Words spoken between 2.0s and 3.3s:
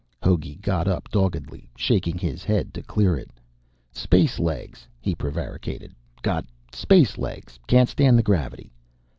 his head to clear it.